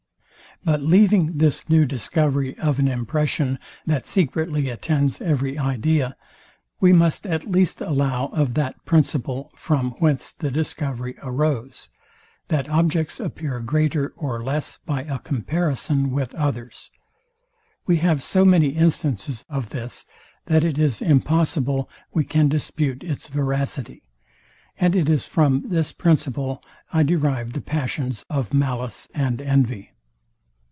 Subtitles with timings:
[0.63, 3.57] But leaving this new discovery of an impression,
[3.87, 6.15] that secretly attends every idea;
[6.79, 11.89] we must at least allow of that principle, from whence the discovery arose,
[12.49, 16.91] that objects appear greater or less by a comparison with others.
[17.87, 20.05] We have so many instances of this,
[20.45, 24.03] that it is impossible we can dispute its veracity;
[24.79, 26.63] and it is from this principle
[26.93, 29.87] I derive the passions of malice and envy.